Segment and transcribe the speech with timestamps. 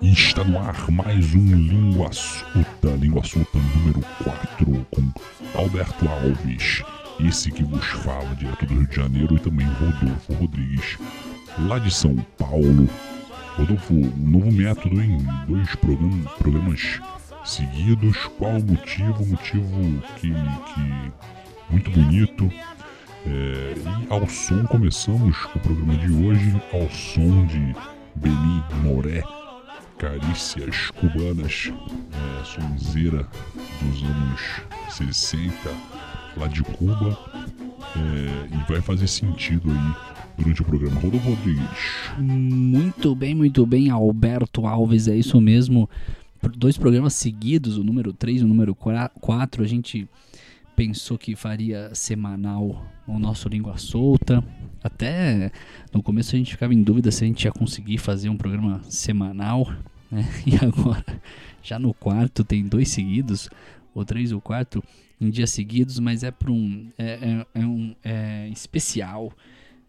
[0.00, 6.84] E está no ar mais um Língua Suta, Língua Suta número 4, com Alberto Alves,
[7.18, 10.96] esse que vos fala direto do Rio de Janeiro, e também Rodolfo Rodrigues,
[11.66, 12.88] lá de São Paulo.
[13.56, 15.18] Rodolfo, um novo método em
[15.48, 17.00] dois programas, programas
[17.44, 18.16] seguidos.
[18.38, 19.26] Qual o motivo?
[19.26, 21.12] Motivo que, que
[21.68, 22.48] muito bonito.
[23.26, 27.74] É, e ao som começamos o programa de hoje ao som de
[28.16, 29.22] Beni Moré,
[29.98, 31.72] Carícias Cubanas,
[32.12, 33.28] é, sonzeira
[33.82, 35.52] dos anos 60,
[36.36, 37.18] lá de Cuba,
[37.96, 41.00] é, e vai fazer sentido aí durante o programa.
[41.00, 42.10] Rodolfo Rodrigues.
[42.18, 45.88] Muito bem, muito bem, Alberto Alves, é isso mesmo.
[46.56, 50.08] Dois programas seguidos, o número 3 e o número 4, a gente
[50.74, 54.42] pensou que faria semanal o nosso Língua Solta.
[54.82, 55.50] Até
[55.92, 58.82] no começo a gente ficava em dúvida se a gente ia conseguir fazer um programa
[58.84, 59.72] semanal.
[60.10, 60.28] Né?
[60.46, 61.04] E agora,
[61.62, 63.48] já no quarto, tem dois seguidos,
[63.94, 64.82] ou três ou quatro,
[65.20, 69.32] em dias seguidos, mas é para um, é, é, é, um é especial.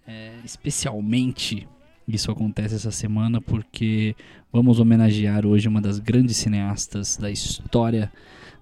[0.07, 1.67] É, especialmente
[2.07, 4.15] isso acontece essa semana porque
[4.53, 8.11] vamos homenagear hoje uma das grandes cineastas da história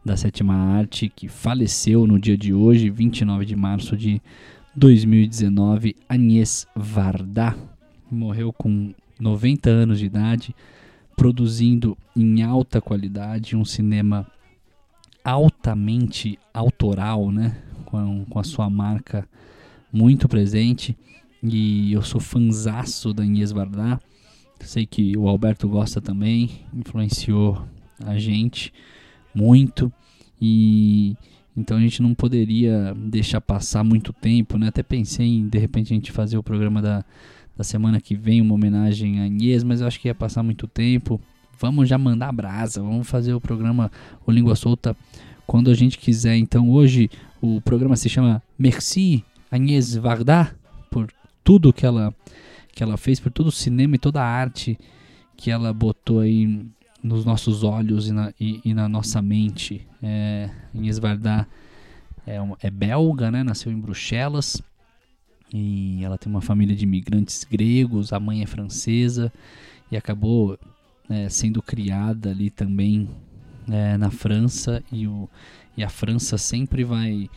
[0.03, 4.21] da sétima arte que faleceu no dia de hoje, 29 de março de
[4.75, 7.55] 2019, Agnès Varda.
[8.11, 10.55] Morreu com 90 anos de idade,
[11.15, 14.27] produzindo em alta qualidade um cinema
[15.23, 17.57] altamente autoral, né?
[17.85, 19.27] Com, com a sua marca
[19.91, 20.97] muito presente.
[21.41, 24.01] E eu sou fanzaço da Agnès Varda.
[24.59, 27.65] Sei que o Alberto gosta também, influenciou
[27.99, 28.73] a gente
[29.33, 29.91] muito
[30.41, 31.15] e
[31.55, 34.67] então a gente não poderia deixar passar muito tempo, né?
[34.67, 37.05] Até pensei em de repente a gente fazer o programa da,
[37.55, 40.67] da semana que vem, uma homenagem a Inês, mas eu acho que ia passar muito
[40.67, 41.21] tempo.
[41.59, 43.91] Vamos já mandar brasa, vamos fazer o programa
[44.25, 44.97] O Língua Solta
[45.45, 46.35] quando a gente quiser.
[46.37, 50.55] Então hoje o programa se chama Merci Agnès Varda
[50.89, 51.11] por
[51.43, 52.13] tudo que ela
[52.73, 54.79] que ela fez, por todo o cinema e toda a arte
[55.37, 56.65] que ela botou aí
[57.03, 59.85] nos nossos olhos e na, e, e na nossa mente.
[60.01, 61.45] É, Inês Varda
[62.25, 63.43] é, é belga, né?
[63.43, 64.61] nasceu em Bruxelas
[65.53, 69.31] e ela tem uma família de imigrantes gregos, a mãe é francesa
[69.91, 70.57] e acabou
[71.09, 73.09] é, sendo criada ali também
[73.69, 75.29] é, na França e, o,
[75.75, 77.29] e a França sempre vai,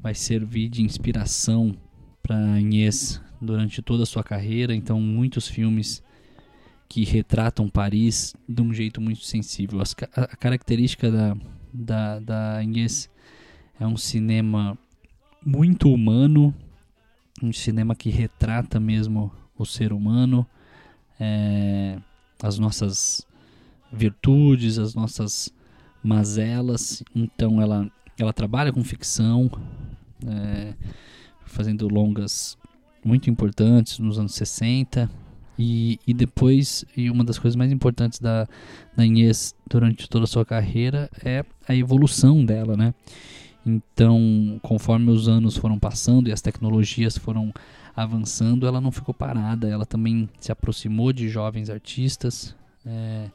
[0.00, 1.74] vai servir de inspiração
[2.22, 6.02] para Inês durante toda a sua carreira, então muitos filmes
[6.88, 9.80] que retratam Paris de um jeito muito sensível.
[9.80, 11.36] As, a, a, característica da,
[11.72, 13.10] da, da Agnes
[13.78, 14.78] é um cinema
[15.44, 16.54] muito humano,
[17.42, 20.46] um cinema que retrata mesmo o ser humano,
[21.18, 21.98] é,
[22.42, 23.26] as nossas
[23.92, 25.52] virtudes, as nossas
[26.02, 27.02] mazelas.
[27.14, 29.50] Então ela, ela trabalha com ficção,
[30.26, 30.74] é,
[31.44, 32.56] fazendo longas
[33.04, 35.23] muito importantes nos anos 60
[35.58, 38.48] e, e depois, e uma das coisas mais importantes da,
[38.96, 42.94] da Inês durante toda a sua carreira é a evolução dela, né?
[43.66, 47.52] Então, conforme os anos foram passando e as tecnologias foram
[47.96, 52.54] avançando, ela não ficou parada, ela também se aproximou de jovens artistas
[52.84, 53.30] é,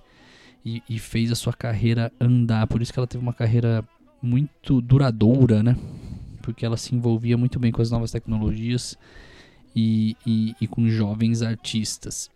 [0.64, 2.68] e, e, fez a sua carreira andar.
[2.68, 3.84] Por isso que ela teve uma carreira
[4.22, 5.76] muito duradoura, né?
[6.42, 8.98] Porque ela se envolvia muito bem com as novas tecnologias
[9.76, 12.30] e, e, e com jovens artistas.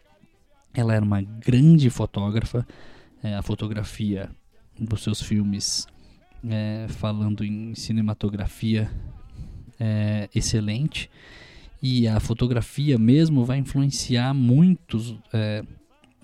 [0.73, 2.65] Ela era uma grande fotógrafa,
[3.21, 4.29] é, a fotografia
[4.79, 5.87] dos seus filmes,
[6.47, 8.91] é, falando em cinematografia,
[9.79, 11.09] é excelente.
[11.81, 15.63] E a fotografia mesmo vai influenciar muitos é,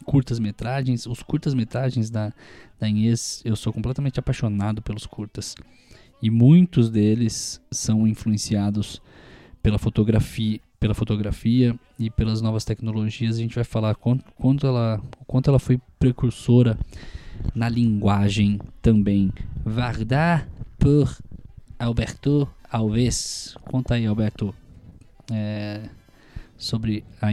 [0.05, 1.05] curtas-metragens.
[1.05, 2.33] Os curtas-metragens da,
[2.79, 5.55] da Inês, eu sou completamente apaixonado pelos curtas.
[6.21, 9.01] E muitos deles são influenciados
[9.61, 13.37] pela fotografia, pela fotografia e pelas novas tecnologias.
[13.37, 16.77] A gente vai falar quanto, quanto ela, quanto ela foi precursora
[17.53, 19.31] na linguagem também.
[19.65, 21.17] Varda por
[21.77, 23.55] Alberto Alves.
[23.65, 24.55] Conta aí, Alberto,
[25.31, 25.89] é,
[26.57, 27.29] sobre a.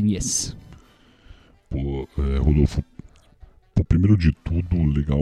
[1.69, 2.83] Pô, é, Rodolfo,
[3.75, 5.21] pô, primeiro de tudo, legal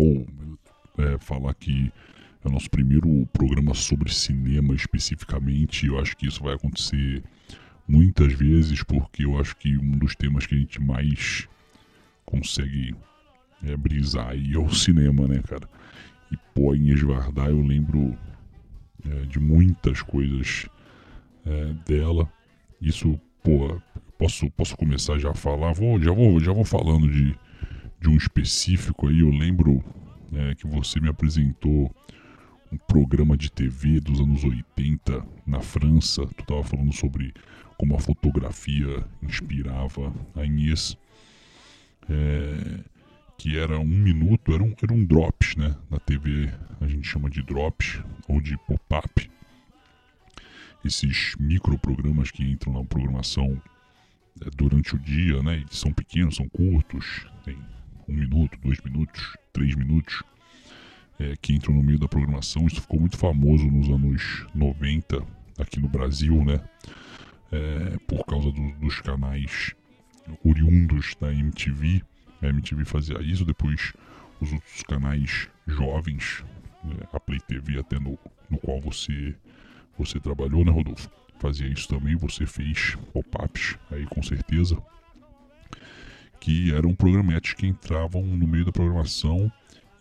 [0.98, 1.92] é, falar que
[2.44, 5.86] é o nosso primeiro programa sobre cinema especificamente.
[5.86, 7.22] Eu acho que isso vai acontecer
[7.86, 11.48] muitas vezes, porque eu acho que um dos temas que a gente mais
[12.24, 12.94] consegue
[13.62, 15.68] é, brisar aí é o cinema, né, cara?
[16.30, 18.16] E pô, em esvardar eu lembro
[19.06, 20.66] é, de muitas coisas
[21.44, 22.30] é, dela.
[22.80, 23.80] Isso, pô,
[24.18, 25.72] posso, posso começar já a falar?
[25.72, 27.36] Vou, já, vou, já vou falando de,
[28.00, 29.84] de um específico aí, eu lembro
[30.32, 31.94] é, que você me apresentou
[32.72, 36.26] um programa de TV dos anos 80 na França.
[36.26, 37.32] Tu estava falando sobre
[37.78, 40.96] como a fotografia inspirava a Inês.
[42.08, 42.84] É,
[43.36, 45.74] que era um minuto, era um, era um drops, né?
[45.90, 49.30] Na TV a gente chama de drops ou de pop-up.
[50.84, 53.60] Esses microprogramas que entram na programação
[54.40, 55.64] é, durante o dia, né?
[55.70, 57.56] E são pequenos, são curtos, tem
[58.08, 60.22] um minuto, dois minutos, três minutos,
[61.18, 62.66] é, que entram no meio da programação.
[62.66, 65.22] Isso ficou muito famoso nos anos 90
[65.58, 66.60] aqui no Brasil, né?
[67.52, 69.74] É, por causa do, dos canais
[70.44, 72.02] oriundos da MTV.
[72.42, 73.92] A MTV fazia isso, depois
[74.40, 76.44] os outros canais jovens,
[76.82, 76.96] né?
[77.12, 78.18] a Play TV até no,
[78.50, 79.34] no qual você,
[79.96, 81.08] você trabalhou, né, Rodolfo?
[81.38, 84.82] Fazia isso também, você fez pop-ups aí com certeza
[86.44, 89.50] que eram programetes que entravam no meio da programação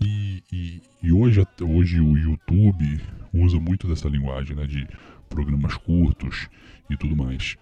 [0.01, 3.00] e, e, e, hoje, hoje o YouTube
[3.34, 4.86] usa muito dessa linguagem né, de
[5.33, 6.47] programas curtos
[6.89, 7.57] e tudo mais.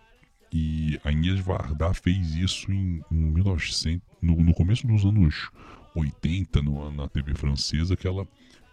[0.52, 5.50] E a Inês Vardar fez isso em, em 1900, no, no, começo dos anos
[5.96, 8.28] 80 no, na TV francesa, que ela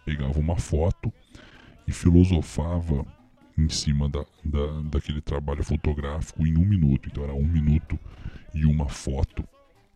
[0.05, 1.13] pegava uma foto
[1.87, 3.05] e filosofava
[3.57, 7.07] em cima da, da, daquele trabalho fotográfico em um minuto.
[7.09, 7.97] Então era um minuto
[8.53, 9.47] e uma foto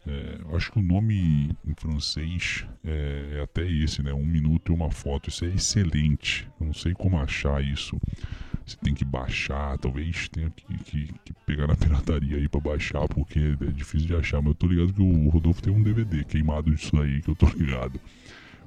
[0.06, 4.14] é, acho que o nome em francês é, é, até esse, né?
[4.14, 5.30] Um minuto e uma foto.
[5.30, 6.48] Isso é excelente.
[6.60, 7.98] Eu não sei como achar isso.
[8.66, 13.08] Você tem que baixar, talvez tenha que, que, que pegar na pirataria aí pra baixar,
[13.10, 14.42] porque é difícil de achar.
[14.42, 17.36] Mas eu tô ligado que o Rodolfo tem um DVD queimado disso aí, que eu
[17.36, 18.00] tô ligado.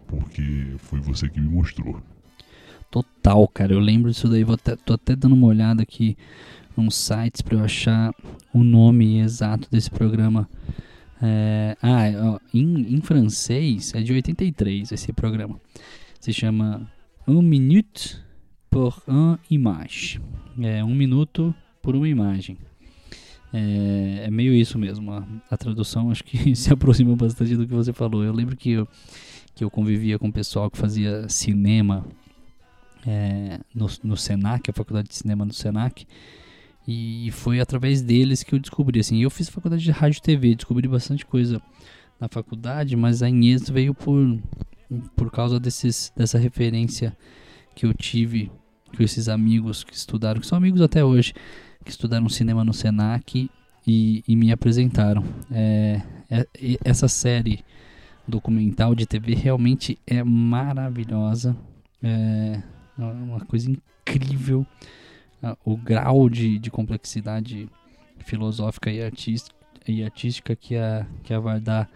[0.06, 2.00] Porque foi você que me mostrou.
[2.90, 3.72] Total, cara.
[3.72, 4.44] Eu lembro disso daí.
[4.44, 6.16] Vou até, tô até dando uma olhada aqui
[6.76, 8.14] nos sites para eu achar
[8.52, 10.48] o nome exato desse programa.
[11.20, 15.58] É, ah, ó, em, em francês é de 83 esse programa.
[16.20, 16.86] Se chama
[17.26, 18.25] Un minute
[18.76, 20.20] pour une image.
[20.60, 22.58] É um minuto por uma imagem.
[23.50, 25.12] É, é meio isso mesmo.
[25.12, 28.22] A, a, tradução acho que se aproxima bastante do que você falou.
[28.22, 28.86] Eu lembro que eu,
[29.54, 32.04] que eu convivia com o pessoal que fazia cinema
[33.06, 36.06] é, no, no Senac, a faculdade de cinema no Senac.
[36.86, 40.54] E foi através deles que eu descobri, assim, eu fiz faculdade de rádio e TV,
[40.54, 41.62] descobri bastante coisa
[42.20, 44.38] na faculdade, mas a Inês veio por,
[45.16, 47.16] por causa desses, dessa referência
[47.74, 48.50] que eu tive
[48.96, 51.34] com esses amigos que estudaram, que são amigos até hoje,
[51.84, 53.50] que estudaram cinema no Senac
[53.86, 55.22] e, e me apresentaram.
[55.50, 56.46] É, é,
[56.84, 57.64] essa série
[58.26, 61.56] documental de TV realmente é maravilhosa,
[62.02, 62.60] é
[62.98, 64.66] uma coisa incrível
[65.64, 67.68] o grau de, de complexidade
[68.20, 69.54] filosófica e artística,
[69.86, 71.88] e artística que a, que a Vardar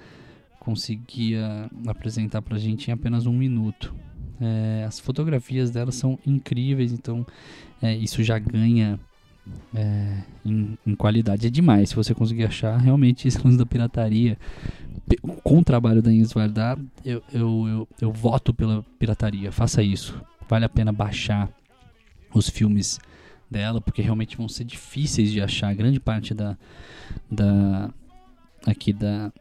[0.58, 3.94] conseguia apresentar pra gente em apenas um minuto.
[4.40, 7.26] É, as fotografias dela são incríveis, então
[7.82, 8.98] é, isso já ganha
[9.74, 11.46] é, em, em, qualidade.
[11.46, 14.38] É demais se você conseguir achar realmente esse lance da pirataria.
[15.42, 19.50] Com o trabalho da Inês Vardar, eu, eu, eu, eu voto pela pirataria.
[19.50, 20.20] Faça isso.
[20.48, 21.50] Vale a pena baixar
[22.32, 22.98] os filmes
[23.50, 25.74] dela, porque realmente vão ser difíceis de achar.
[25.74, 26.56] Grande parte da,
[27.30, 27.90] da
[28.66, 29.32] aqui da,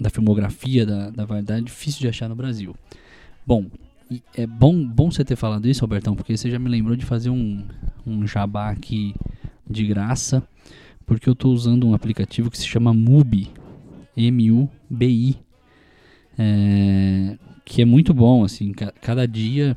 [0.00, 2.74] da filmografia da, da Vardar é difícil de achar no Brasil.
[3.44, 3.66] Bom,
[4.34, 7.30] é bom, bom você ter falado isso, Albertão, porque você já me lembrou de fazer
[7.30, 7.64] um,
[8.06, 9.14] um jabá aqui
[9.68, 10.42] de graça,
[11.04, 13.50] porque eu estou usando um aplicativo que se chama Mubi,
[14.16, 15.36] M-U-B-I,
[16.38, 19.76] é, que é muito bom, assim, cada dia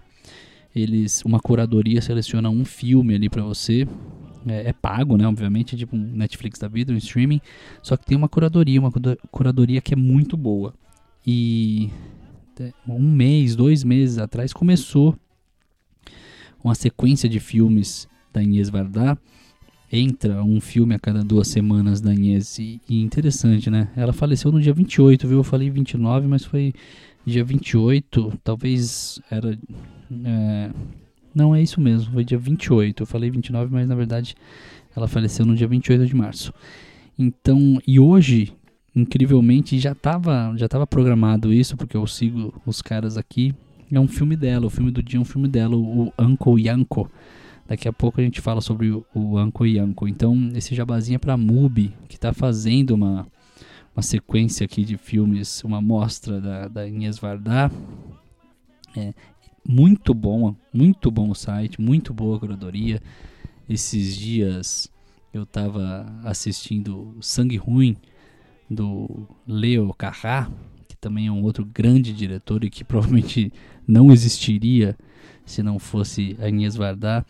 [0.76, 3.88] eles uma curadoria seleciona um filme ali para você
[4.48, 5.28] é, é, pago, né?
[5.28, 7.42] Obviamente, é tipo um Netflix da vida, um streaming.
[7.82, 8.92] Só que tem uma curadoria, uma
[9.32, 10.74] curadoria que é muito boa.
[11.26, 11.90] E
[12.88, 15.16] um mês, dois meses atrás começou
[16.64, 19.18] uma sequência de filmes da Inês Vardar.
[19.92, 22.60] Entra um filme a cada duas semanas da Inês.
[22.60, 23.90] E, e interessante, né?
[23.96, 25.38] Ela faleceu no dia 28, viu?
[25.38, 26.74] Eu falei 29, mas foi
[27.26, 28.40] dia 28.
[28.44, 29.58] Talvez era
[30.26, 30.70] é,
[31.34, 33.04] não é isso mesmo, foi dia 28.
[33.04, 34.36] Eu falei 29, mas na verdade
[34.96, 36.54] ela faleceu no dia 28 de março.
[37.18, 38.54] Então, e hoje,
[38.96, 43.54] incrivelmente, já estava já tava programado isso, porque eu sigo os caras aqui.
[43.92, 47.10] É um filme dela, o filme do dia é um filme dela, o Uncle Yanko.
[47.68, 50.08] Daqui a pouco a gente fala sobre o, o Uncle Yanko.
[50.08, 53.28] Então, esse jabazinho é pra Mubi, que está fazendo uma,
[53.96, 57.72] uma sequência aqui de filmes, uma mostra da, da Inês Vardar.
[58.96, 59.14] É,
[59.68, 63.02] muito bom, muito bom o site, muito boa a curadoria.
[63.68, 64.92] Esses dias
[65.32, 67.96] eu estava assistindo Sangue Ruim
[68.70, 70.50] do Leo Carrá,
[70.88, 73.52] que também é um outro grande diretor e que provavelmente
[73.88, 74.96] não existiria
[75.46, 77.26] se não fosse a Inês Vardar.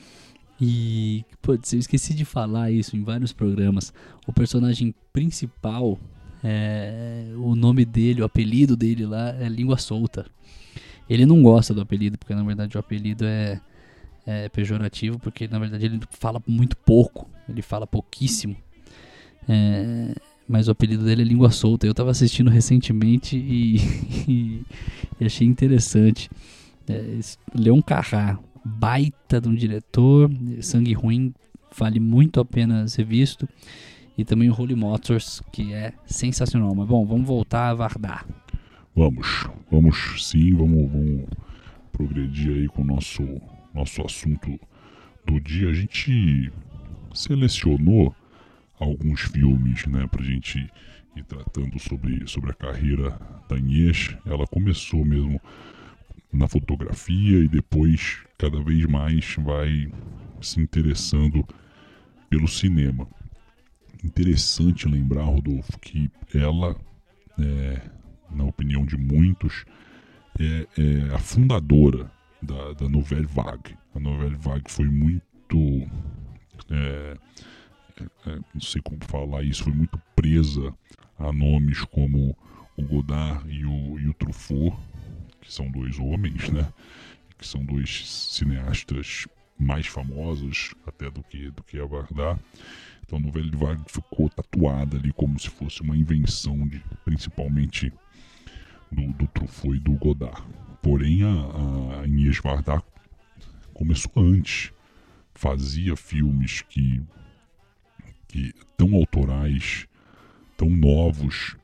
[0.62, 3.93] E, putz, eu esqueci de falar isso em vários programas.
[4.27, 5.98] O personagem principal,
[6.43, 10.25] é, o nome dele, o apelido dele lá é Língua Solta.
[11.10, 13.62] Ele não gosta do apelido, porque na verdade o apelido é,
[14.25, 18.55] é pejorativo, porque na verdade ele fala muito pouco, ele fala pouquíssimo.
[19.48, 20.13] É,
[20.50, 21.86] mas o apelido dele é Língua Solta.
[21.86, 23.77] Eu estava assistindo recentemente e,
[24.27, 24.65] e,
[25.22, 26.27] e achei interessante.
[26.88, 27.20] É,
[27.53, 30.27] Leon Carrá, baita de um diretor,
[30.60, 31.32] sangue ruim,
[31.77, 33.48] vale muito a pena ser visto.
[34.18, 36.74] E também o Holy Motors, que é sensacional.
[36.74, 38.25] Mas bom, vamos voltar a Vardar.
[38.96, 41.25] Vamos, vamos sim, vamos, vamos
[41.91, 43.24] progredir aí com o nosso,
[43.74, 44.60] nosso assunto
[45.25, 45.70] do dia.
[45.70, 46.51] A gente
[47.13, 48.15] selecionou
[48.79, 50.69] alguns filmes, né, pra gente
[51.15, 53.19] ir tratando sobre, sobre a carreira
[53.50, 54.15] da Inês.
[54.25, 55.39] Ela começou mesmo
[56.31, 59.91] na fotografia e depois cada vez mais vai
[60.41, 61.45] se interessando
[62.29, 63.07] pelo cinema.
[64.03, 66.75] Interessante lembrar, Rodolfo, que ela,
[67.38, 67.81] é,
[68.31, 69.65] na opinião de muitos,
[70.39, 72.09] é, é a fundadora
[72.41, 73.75] da, da Nouvelle Vague.
[73.93, 75.57] A Nouvelle Vague foi muito.
[76.69, 77.17] É,
[78.53, 80.74] não sei como falar isso, foi muito presa
[81.18, 82.36] a nomes como
[82.77, 84.75] o Godard e o, e o Truffaut,
[85.41, 86.72] que são dois homens, né?
[87.38, 89.27] Que são dois cineastas
[89.58, 92.39] mais famosos até do que, do que a Vardar.
[93.06, 97.91] Então novela de Vargas ficou tatuada ali como se fosse uma invenção de, principalmente
[98.91, 100.41] do, do Truffaut e do Godard.
[100.82, 102.82] Porém a, a Inês Vardar
[103.74, 104.72] começou antes,
[105.34, 107.01] fazia filmes que,
[108.29, 109.88] que tão autorais,
[110.55, 111.57] tão novos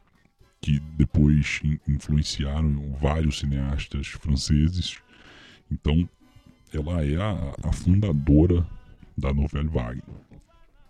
[0.59, 4.97] que depois influenciaram vários cineastas franceses.
[5.71, 6.09] Então,
[6.73, 8.67] ela é a, a fundadora
[9.17, 10.03] da Nouvelle Vague.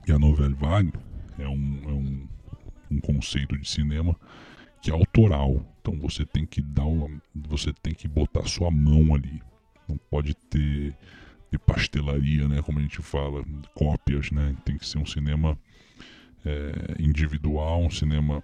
[0.07, 0.93] E a Nouvelle Vague
[1.37, 2.27] é um, é um,
[2.91, 4.15] um conceito de cinema
[4.81, 5.65] que é autoral.
[5.81, 9.41] Então você tem que dar uma, você tem que botar sua mão ali.
[9.87, 10.95] Não pode ter
[11.55, 13.43] de pastelaria, né, como a gente fala,
[13.73, 14.55] cópias, né?
[14.65, 15.57] Tem que ser um cinema
[16.45, 18.43] é, individual, um cinema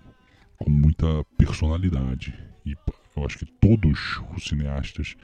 [0.57, 2.33] com muita personalidade.
[2.65, 2.75] E
[3.15, 5.15] eu acho que todos os cineastas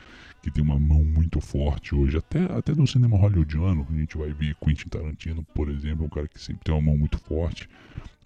[0.41, 4.33] que têm uma mão muito forte hoje, até, até no cinema hollywoodiano, a gente vai
[4.33, 7.69] ver Quentin Tarantino, por exemplo, um cara que sempre tem uma mão muito forte.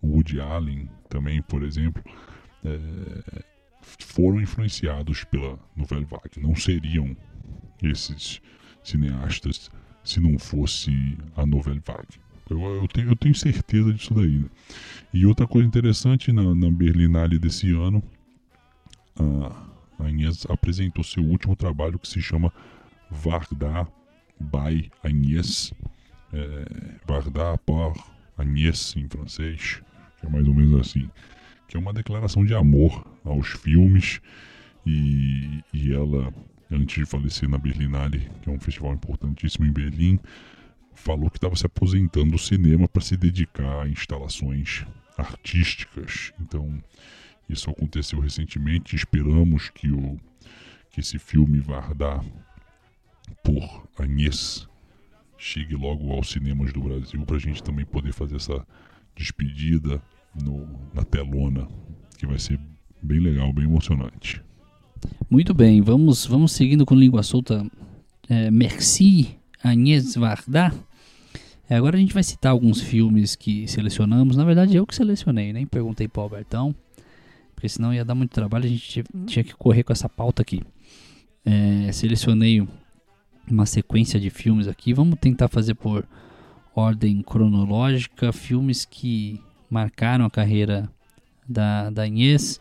[0.04, 2.04] Woody Allen também, por exemplo,
[2.66, 3.44] é,
[4.00, 6.40] foram influenciados pela Nouvelle Vague.
[6.40, 7.16] Não seriam
[7.84, 8.42] esses
[8.84, 9.70] cineastas
[10.04, 12.20] se não fosse a Nouvelle Vague.
[12.50, 14.40] Eu, eu, tenho, eu tenho certeza disso daí.
[14.40, 14.50] Né?
[15.14, 18.04] E outra coisa interessante na, na Berlinale desse ano,
[19.18, 22.52] a, a Inês apresentou seu último trabalho que se chama
[23.10, 23.88] Varda
[24.40, 25.74] by Agnès.
[26.34, 27.94] É, Varda par
[28.38, 29.82] Agnès em francês,
[30.20, 31.10] que é mais ou menos assim.
[31.68, 34.20] Que é uma declaração de amor aos filmes.
[34.86, 36.34] E, e ela,
[36.72, 40.20] antes de falecer na Berlinale, que é um festival importantíssimo em Berlim,
[40.94, 44.86] falou que estava se aposentando do cinema para se dedicar a instalações
[45.18, 46.34] artísticas.
[46.40, 46.82] Então,
[47.50, 48.96] isso aconteceu recentemente.
[48.96, 50.20] Esperamos que, o,
[50.90, 52.24] que esse filme Vardar
[53.44, 54.68] por Agnès
[55.38, 58.66] chegue logo aos cinemas do Brasil para a gente também poder fazer essa
[59.16, 60.02] despedida
[60.36, 61.68] no, na telona,
[62.18, 62.60] que vai ser
[63.02, 64.42] bem legal, bem emocionante.
[65.30, 67.66] Muito bem, vamos, vamos seguindo com língua solta.
[68.30, 70.74] É, merci, Agnès Varda.
[71.70, 74.36] É, agora a gente vai citar alguns filmes que selecionamos.
[74.36, 76.76] Na verdade, eu que selecionei, nem perguntei para o Albertão,
[77.56, 78.66] porque senão ia dar muito trabalho.
[78.66, 80.62] A gente tinha que correr com essa pauta aqui.
[81.46, 82.68] É, selecionei
[83.50, 84.94] uma sequência de filmes aqui.
[84.94, 86.06] Vamos tentar fazer por
[86.76, 88.34] ordem cronológica.
[88.34, 89.40] Filmes que
[89.70, 90.92] marcaram a carreira
[91.48, 92.60] da, da Inês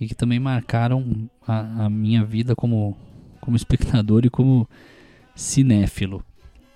[0.00, 2.96] e que também marcaram a, a minha vida como,
[3.40, 4.68] como espectador e como
[5.34, 6.24] cinéfilo.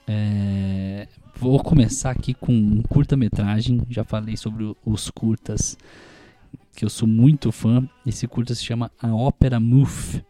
[0.07, 3.83] É, vou começar aqui com um curta-metragem.
[3.91, 5.77] Já falei sobre os curtas,
[6.75, 7.89] que eu sou muito fã.
[8.07, 10.23] Esse curta se chama A Ópera Mouf.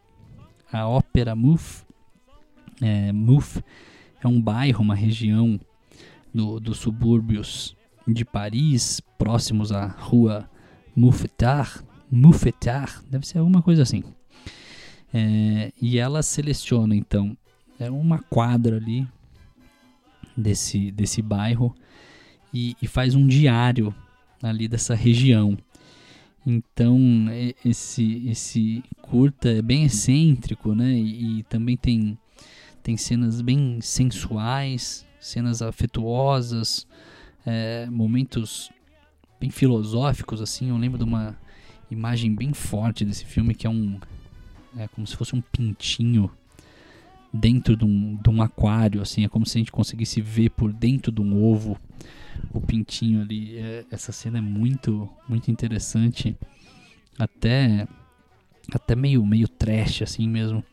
[0.73, 1.85] A Ópera Mouf.
[2.81, 3.11] É,
[4.23, 5.59] é um bairro, uma região
[6.35, 7.77] do, dos subúrbios
[8.07, 10.49] de Paris, próximos à rua
[10.95, 11.86] Mouffetard.
[12.11, 14.03] Mouffetard, deve ser alguma coisa assim.
[15.13, 17.37] É, e ela seleciona então
[17.79, 19.07] é uma quadra ali
[20.37, 21.75] desse, desse bairro
[22.53, 23.95] e, e faz um diário
[24.43, 25.57] ali dessa região.
[26.47, 26.99] Então,
[27.65, 30.93] esse, esse curta é bem excêntrico, né?
[30.93, 32.17] E, e, também tem,
[32.83, 36.87] tem cenas bem sensuais, cenas afetuosas,
[37.45, 38.71] é, momentos
[39.41, 40.69] bem filosóficos, assim.
[40.69, 41.37] Eu lembro de uma
[41.91, 43.99] imagem bem forte desse filme, que é um...
[44.77, 46.31] É como se fosse um pintinho
[47.33, 50.73] dentro de um, de um aquário, assim, é como se a gente conseguisse ver por
[50.73, 51.79] dentro de um ovo
[52.53, 53.57] o pintinho ali.
[53.57, 56.37] É, essa cena é muito, muito interessante,
[57.19, 57.87] até,
[58.73, 60.65] até meio, meio trash, assim mesmo,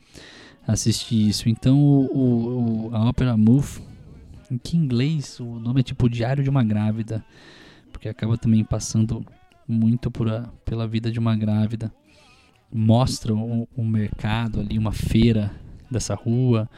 [0.67, 1.50] assistir isso.
[1.50, 3.82] Então, o, o, a ópera Move,
[4.51, 7.24] em que inglês o nome é tipo Diário de uma Grávida,
[7.91, 9.25] porque acaba também passando
[9.67, 11.93] muito por a, pela vida de uma grávida.
[12.72, 15.51] Mostra o, o mercado ali, uma feira
[15.89, 16.70] dessa rua,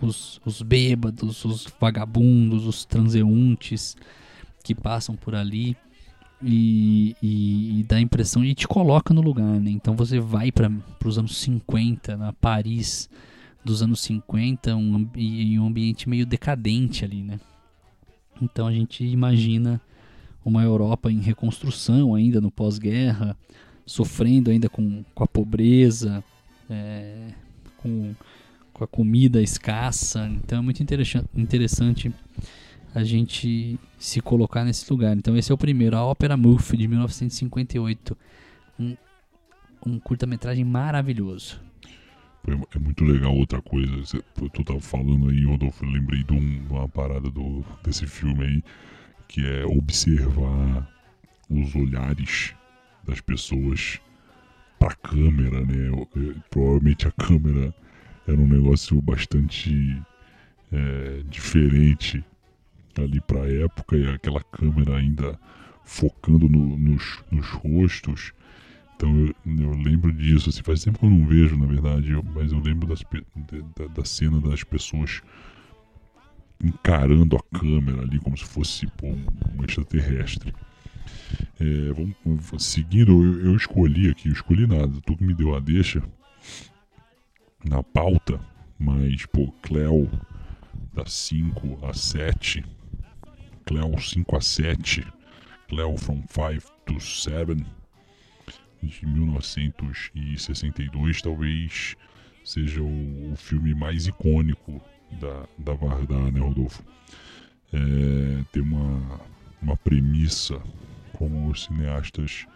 [0.00, 3.96] os, os bêbados, os vagabundos, os transeuntes
[4.62, 5.76] que passam por ali
[6.42, 9.70] e, e, e dá a impressão e te coloca no lugar, né?
[9.70, 10.70] Então você vai para
[11.04, 13.08] os anos 50, na Paris
[13.64, 17.40] dos anos 50, um, um ambiente meio decadente ali, né?
[18.42, 19.80] Então a gente imagina
[20.44, 23.36] uma Europa em reconstrução ainda no pós-guerra,
[23.86, 26.22] sofrendo ainda com, com a pobreza,
[26.68, 27.28] é,
[27.78, 28.14] com
[28.74, 30.26] com a comida escassa.
[30.26, 32.12] Então é muito interessante
[32.92, 35.16] a gente se colocar nesse lugar.
[35.16, 38.18] Então esse é o primeiro, a Ópera Muff de 1958.
[38.78, 38.96] Um,
[39.86, 41.60] um curta-metragem maravilhoso.
[42.46, 44.22] É muito legal outra coisa.
[44.34, 48.62] Tu tava falando aí, Rodolfo, eu lembrei de uma parada do, desse filme aí,
[49.28, 50.88] que é observar
[51.48, 52.54] os olhares
[53.06, 54.00] das pessoas
[54.78, 55.90] pra câmera, né?
[56.50, 57.74] Provavelmente a câmera
[58.26, 60.02] era um negócio bastante
[60.72, 62.24] é, diferente
[62.96, 65.38] ali para a época e aquela câmera ainda
[65.84, 68.32] focando no, nos, nos, rostos.
[68.96, 72.22] Então eu, eu, lembro disso, assim, faz tempo que eu não vejo, na verdade, eu,
[72.22, 73.02] mas eu lembro das,
[73.76, 75.22] da, da, cena das pessoas
[76.64, 80.52] encarando a câmera ali como se fosse pô, um extraterrestre.
[81.60, 82.16] É, vamos,
[82.64, 86.02] seguindo, eu, eu, escolhi aqui, eu escolhi nada, tu que me deu a deixa,
[87.64, 88.40] na pauta,
[88.78, 90.10] mas, pô, Cleo
[90.92, 92.64] da 5 a 7,
[93.64, 95.04] Cleo 5 a 7,
[95.68, 97.64] Cleo from 5 to 7,
[98.82, 101.96] de 1962, talvez
[102.44, 104.82] seja o, o filme mais icônico
[105.24, 106.82] da, da Vardar, né, Rodolfo?
[107.72, 109.20] É, tem uma,
[109.60, 110.60] uma premissa,
[111.12, 112.46] como os cineastas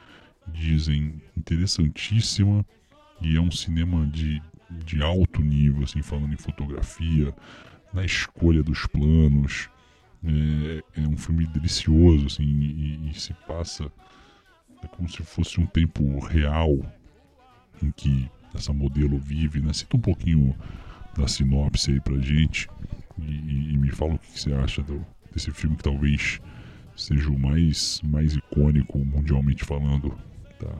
[0.46, 2.64] dizem, interessantíssima
[3.20, 7.34] e é um cinema de de alto nível, assim, falando em fotografia,
[7.92, 9.68] na escolha dos planos.
[10.24, 13.90] É, é um filme delicioso, assim, e, e, se passa
[14.82, 16.76] é como se fosse um tempo real
[17.82, 19.72] em que essa modelo vive, né?
[19.72, 20.54] Cita um pouquinho
[21.18, 22.68] da sinopse aí pra gente
[23.18, 26.40] e, e me fala o que você acha do, desse filme que talvez
[26.96, 30.16] seja o mais, mais icônico mundialmente falando
[30.60, 30.72] da,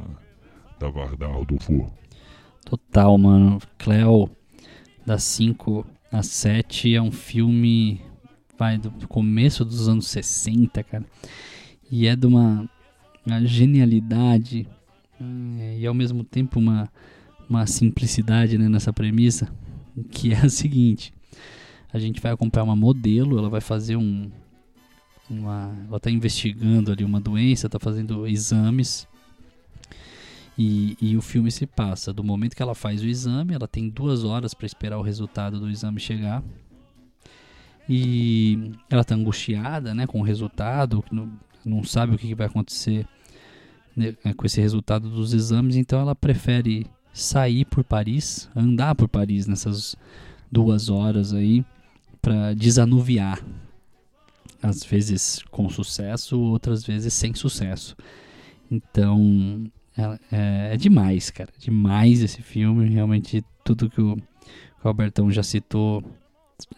[0.79, 1.93] da Vardar Rodolfo.
[2.65, 3.61] Total, mano.
[3.79, 4.31] Cleo,
[5.07, 8.01] das 5 às 7, é um filme
[8.59, 11.05] vai, do começo dos anos 60, cara.
[11.91, 12.69] E é de uma,
[13.25, 14.69] uma genialidade
[15.21, 16.89] é, e ao mesmo tempo uma,
[17.49, 19.51] uma simplicidade né, nessa premissa,
[20.05, 21.13] que é a seguinte.
[21.93, 24.31] A gente vai acompanhar uma modelo, ela vai fazer um.
[25.31, 29.07] Uma, ela está investigando ali uma doença, está fazendo exames
[30.59, 33.89] e, e, o filme se passa do momento que ela faz o exame, ela tem
[33.89, 36.43] duas horas para esperar o resultado do exame chegar.
[37.89, 41.31] E ela está angustiada né, com o resultado, não,
[41.65, 43.07] não sabe o que, que vai acontecer
[43.97, 49.47] né, com esse resultado dos exames, então ela prefere sair por Paris, andar por Paris
[49.47, 49.97] nessas
[50.51, 51.65] duas horas aí,
[52.21, 53.43] para desanuviar.
[54.61, 57.97] Às vezes com sucesso, outras vezes sem sucesso.
[58.71, 59.71] Então
[60.31, 61.51] é, é, demais, cara.
[61.59, 62.89] Demais esse filme.
[62.89, 66.03] Realmente tudo que o, que o Albertão já citou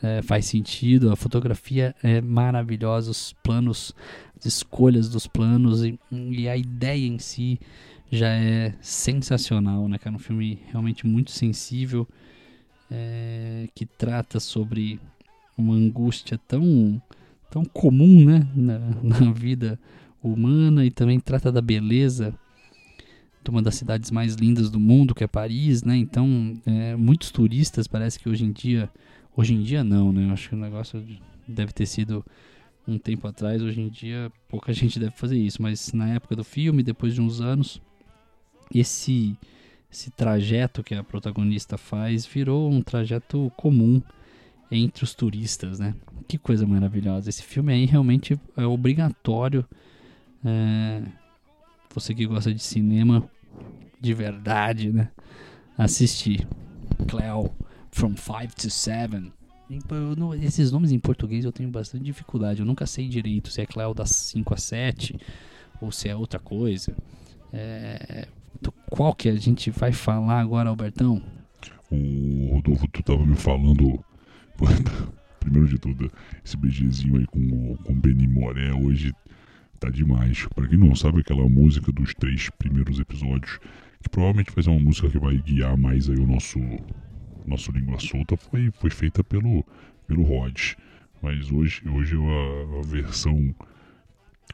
[0.03, 1.13] é, faz sentido.
[1.13, 3.95] A fotografia é maravilhosa, os planos,
[4.39, 7.59] as escolhas dos planos e, e a ideia em si
[8.11, 10.17] já é sensacional, né, cara?
[10.17, 12.09] Um filme realmente muito sensível
[12.91, 15.01] é, que trata sobre
[15.57, 17.01] uma angústia tão,
[17.51, 19.79] tão comum, né, na, na vida
[20.23, 22.35] humana e também trata da beleza
[23.43, 25.97] de uma das cidades mais lindas do mundo, que é Paris, né?
[25.97, 28.91] Então, é, muitos turistas parece que hoje em dia,
[29.35, 30.27] hoje em dia não, né?
[30.27, 31.03] Eu acho que o negócio
[31.49, 32.25] deve ter sido
[32.87, 33.63] um tempo atrás.
[33.63, 37.23] Hoje em dia, pouca gente deve fazer isso, mas na época do filme, depois de
[37.23, 37.81] uns anos,
[38.75, 39.37] esse
[39.93, 44.01] esse trajeto que a protagonista faz virou um trajeto comum
[44.71, 45.97] entre os turistas, né?
[46.29, 47.29] Que coisa maravilhosa.
[47.29, 49.67] Esse filme aí realmente é obrigatório.
[50.45, 51.03] É,
[51.93, 53.29] você que gosta de cinema
[54.01, 55.11] de verdade, né?
[55.77, 56.47] Assistir.
[57.09, 57.51] Cleo,
[57.91, 59.33] From 5 to 7.
[60.43, 62.61] Esses nomes em português eu tenho bastante dificuldade.
[62.61, 65.19] Eu nunca sei direito se é Cleo das 5 a 7
[65.81, 66.95] ou se é outra coisa.
[67.53, 68.29] É,
[68.91, 71.23] qual que a gente vai falar agora, Albertão?
[71.91, 74.05] O Rodolfo, tu tava me falando.
[75.41, 76.13] Primeiro de tudo,
[76.45, 79.13] esse BGzinho aí com, com Benny Moré hoje
[79.79, 80.47] tá demais.
[80.55, 83.59] Pra quem não sabe, aquela música dos três primeiros episódios,
[84.03, 86.59] que provavelmente vai ser uma música que vai guiar mais aí o nosso,
[87.47, 89.65] nosso Língua Solta, foi, foi feita pelo,
[90.07, 90.75] pelo Rod.
[91.23, 93.55] Mas hoje, hoje é a, a versão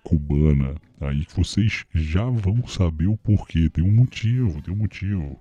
[0.00, 3.68] cubana, aí que vocês já vão saber o porquê.
[3.68, 5.40] Tem um motivo, tem um motivo.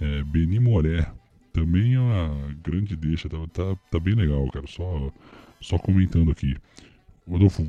[0.00, 1.06] É, Beni Moré
[1.52, 4.66] também é uma grande deixa, tá, tá, tá bem legal, cara.
[4.66, 5.12] Só,
[5.60, 6.56] só comentando aqui.
[7.28, 7.66] Rodolfo,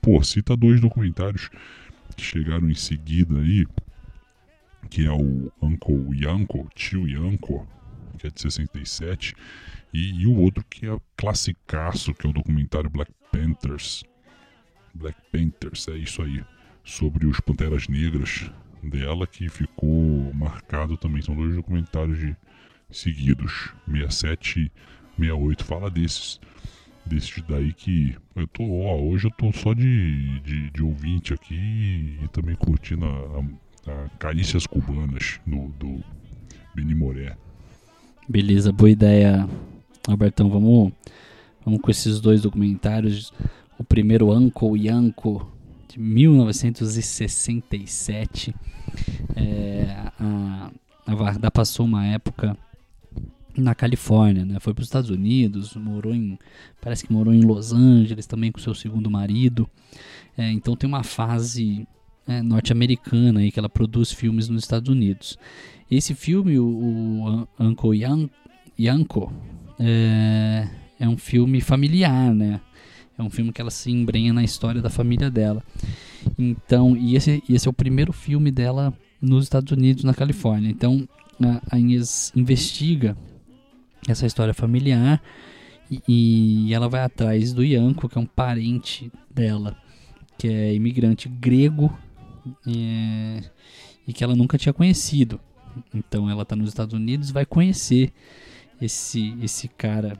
[0.00, 1.50] pô, cita dois documentários
[2.16, 3.66] que chegaram em seguida aí,
[4.88, 7.66] que é o Uncle Yanko, Tio Yanko,
[8.18, 9.34] que é de 67,
[9.92, 14.04] e, e o outro que é classicaço, que é o documentário Black Panthers,
[14.96, 16.42] Black Panthers, é isso aí,
[16.84, 18.50] sobre os Panteras Negras
[18.82, 21.22] dela que ficou marcado também.
[21.22, 22.36] São dois documentários de
[22.90, 24.70] seguidos, 67 e
[25.20, 25.64] 68.
[25.64, 26.40] Fala desses,
[27.04, 32.18] desses daí que eu tô, ó, hoje eu tô só de, de, de ouvinte aqui
[32.22, 36.02] e também curtindo a, a, a Carícias Cubanas do, do
[36.74, 37.36] Beni Moré.
[38.28, 39.48] Beleza, boa ideia,
[40.08, 40.50] Albertão.
[40.50, 40.92] Vamos,
[41.64, 43.32] vamos com esses dois documentários
[43.78, 45.52] o primeiro Uncle Yanko
[45.88, 48.54] de 1967.
[49.34, 50.70] É, a,
[51.06, 52.56] a Varda passou uma época
[53.56, 54.60] na Califórnia, né?
[54.60, 56.38] Foi para os Estados Unidos, morou em,
[56.80, 59.68] parece que morou em Los Angeles também com seu segundo marido.
[60.36, 61.88] É, então tem uma fase
[62.26, 65.38] é, norte-americana aí que ela produz filmes nos Estados Unidos.
[65.90, 68.28] Esse filme, o, o Uncle Yan,
[68.78, 69.32] Yanko,
[69.78, 72.60] é, é um filme familiar, né?
[73.18, 75.62] É um filme que ela se embrenha na história da família dela.
[76.38, 80.70] Então, e esse, esse é o primeiro filme dela nos Estados Unidos, na Califórnia.
[80.70, 81.08] Então,
[81.42, 83.16] a, a Inês investiga
[84.06, 85.22] essa história familiar
[85.90, 89.76] e, e ela vai atrás do Yanko, que é um parente dela,
[90.36, 91.96] que é imigrante grego
[92.66, 93.40] e,
[94.06, 95.40] e que ela nunca tinha conhecido.
[95.94, 98.12] Então, ela está nos Estados Unidos, vai conhecer
[98.80, 100.18] esse esse cara,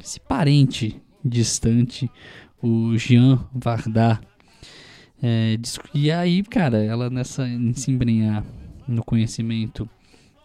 [0.00, 2.10] esse parente distante,
[2.62, 4.20] o Jean Varda.
[5.22, 5.56] É,
[5.94, 8.44] e aí, cara, ela nessa em se embrenhar
[8.86, 9.88] no conhecimento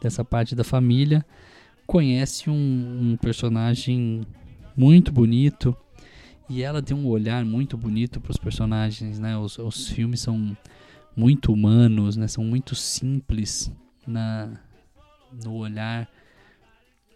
[0.02, 1.26] dessa parte da família,
[1.86, 2.54] conhece um,
[3.12, 4.22] um personagem
[4.78, 5.76] muito bonito
[6.50, 9.38] e ela tem um olhar muito bonito para os personagens, né?
[9.38, 10.58] Os, os filmes são
[11.16, 12.28] muito humanos, né?
[12.28, 13.72] São muito simples
[14.08, 14.58] na
[15.44, 16.10] no olhar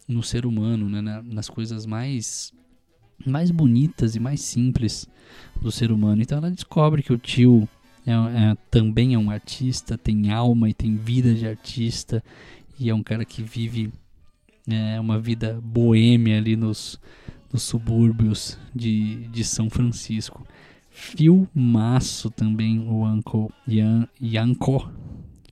[0.07, 1.21] no ser humano, né?
[1.23, 2.53] nas coisas mais
[3.25, 5.07] mais bonitas e mais simples
[5.61, 6.21] do ser humano.
[6.21, 7.67] Então ela descobre que o tio
[8.05, 12.23] é, é, também é um artista, tem alma e tem vida de artista
[12.79, 13.91] e é um cara que vive
[14.67, 16.99] é, uma vida boêmia ali nos,
[17.51, 20.45] nos subúrbios de, de São Francisco.
[20.89, 24.91] Filmaço também o Uncle Yan, Yanko,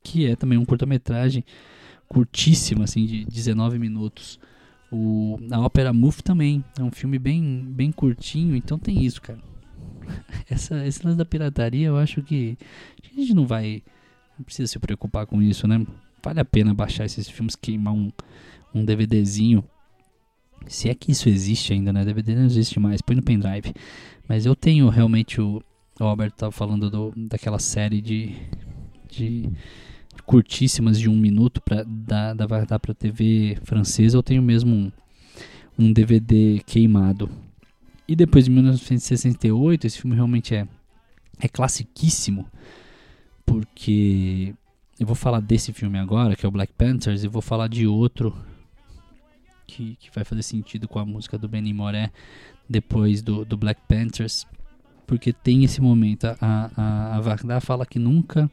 [0.04, 1.44] que é também um curta-metragem
[2.08, 4.40] curtíssimo, assim, de 19 minutos.
[4.92, 9.40] O, a ópera Muff também é um filme bem, bem curtinho, então tem isso, cara.
[10.50, 12.58] Essa, esse lance da pirataria, eu acho que
[13.12, 13.82] a gente não vai.
[14.38, 15.86] Não precisa se preocupar com isso, né?
[16.24, 18.12] Vale a pena baixar esses filmes, queimar um,
[18.74, 19.64] um DVDzinho.
[20.68, 22.04] Se é que isso existe ainda, né?
[22.04, 23.74] DVD não existe mais, põe no pendrive.
[24.28, 25.62] Mas eu tenho realmente o.
[26.00, 28.36] O Albert estava falando do, daquela série de,
[29.08, 29.50] de
[30.32, 34.92] curtíssimas de um minuto pra, da, da para pra TV francesa, eu tenho mesmo um,
[35.78, 37.30] um DVD queimado.
[38.08, 40.66] E depois de 1968, esse filme realmente é,
[41.38, 42.48] é classiquíssimo,
[43.46, 44.56] porque
[44.98, 47.86] eu vou falar desse filme agora, que é o Black Panthers, e vou falar de
[47.86, 48.34] outro
[49.68, 52.10] que, que vai fazer sentido com a música do Benny Moré
[52.70, 54.48] depois do, do Black Panthers,
[55.06, 56.26] porque tem esse momento.
[56.40, 58.50] A, a, a Varda fala que nunca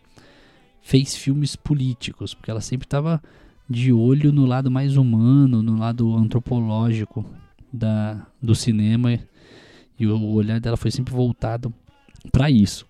[0.82, 3.22] fez filmes políticos, porque ela sempre estava
[3.68, 7.24] de olho no lado mais humano, no lado antropológico
[7.72, 9.18] da, do cinema
[9.98, 11.72] e o olhar dela foi sempre voltado
[12.32, 12.86] para isso.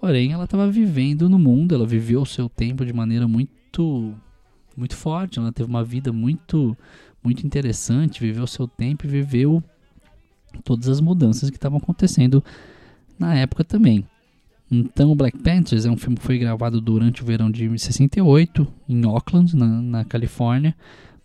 [0.00, 4.14] Porém, ela estava vivendo no mundo, ela viveu o seu tempo de maneira muito
[4.76, 6.76] muito forte, ela teve uma vida muito
[7.22, 9.62] muito interessante, viveu seu tempo e viveu
[10.64, 12.42] todas as mudanças que estavam acontecendo
[13.18, 14.06] na época também.
[14.70, 19.04] Então, Black Panthers é um filme que foi gravado durante o verão de 68 em
[19.04, 20.76] Oakland, na, na Califórnia,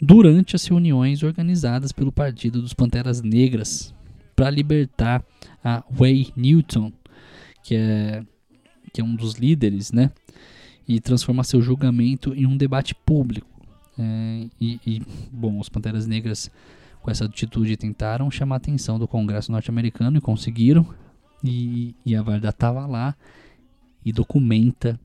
[0.02, 3.94] durante as reuniões organizadas pelo Partido dos Panteras Negras
[4.36, 5.24] para libertar
[5.64, 6.92] a Way Newton,
[7.64, 8.24] que é,
[8.92, 10.12] que é um dos líderes, né?
[10.88, 13.48] E transformar seu julgamento em um debate público.
[13.98, 16.52] É, e, e, bom, os Panteras Negras,
[17.02, 20.86] com essa atitude, tentaram chamar a atenção do Congresso norte-americano e conseguiram.
[21.46, 23.16] E, e a Varda estava lá
[24.04, 25.00] e documenta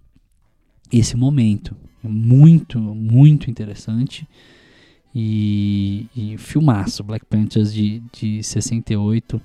[0.91, 1.77] esse momento.
[2.03, 4.27] Muito, muito interessante.
[5.15, 9.41] E, e filmaço, Black Panthers de, de 68,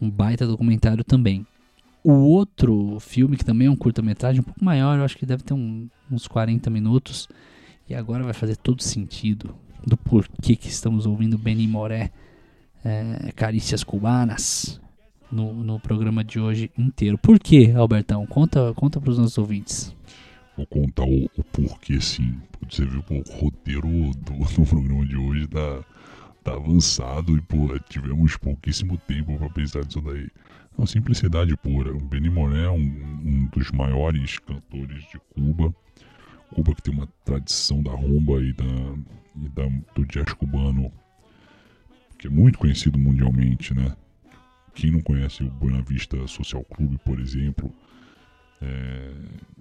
[0.00, 1.46] um baita documentário também.
[2.02, 5.42] O outro filme, que também é um curta-metragem, um pouco maior, eu acho que deve
[5.42, 7.28] ter um, uns 40 minutos,
[7.88, 12.12] e agora vai fazer todo sentido do porquê que estamos ouvindo Benny Moré,
[12.84, 14.80] é, Carícias Cubanas,
[15.30, 17.18] no, no programa de hoje inteiro.
[17.18, 18.26] Por quê, Albertão?
[18.26, 19.94] Conta, conta para os nossos ouvintes.
[20.56, 22.40] Vou contar o, o porquê, sim.
[22.68, 25.84] Você viu que o roteiro do, do, programa de hoje tá,
[26.42, 30.24] tá avançado e, pô, tivemos pouquíssimo tempo para pensar nisso daí.
[30.24, 31.94] É uma simplicidade pura.
[31.94, 35.74] O Benny Moré é um, um, dos maiores cantores de Cuba.
[36.54, 38.64] Cuba que tem uma tradição da rumba e, da,
[39.36, 40.92] e da, do jazz cubano
[42.18, 43.94] que é muito conhecido mundialmente, né?
[44.76, 47.72] Quem não conhece o Buena Vista Social Club, por exemplo,
[48.60, 49.10] é,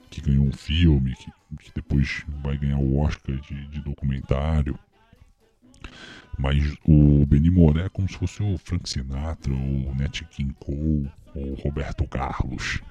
[0.09, 4.77] que ganhou um filme, que, que, depois vai ganhar o Oscar de, de documentário.
[6.37, 11.09] Mas o Benny Moré é como se fosse o Frank Sinatra, o Nat King Cole,
[11.33, 12.81] ou Roberto Carlos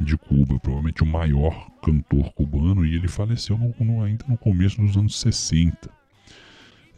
[0.00, 4.80] de Cuba, provavelmente o maior cantor cubano, e ele faleceu no, no, ainda no começo
[4.80, 5.90] dos anos 60.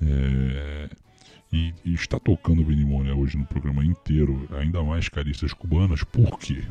[0.00, 0.88] É,
[1.52, 6.64] e, e, está tocando Benny hoje no programa inteiro, ainda mais caristas cubanas, por quê?